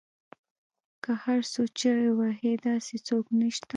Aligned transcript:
که 1.03 1.11
هر 1.23 1.39
څو 1.53 1.61
چیغې 1.79 2.09
وهي 2.17 2.53
داسې 2.65 2.95
څوک 3.07 3.25
نشته 3.39 3.69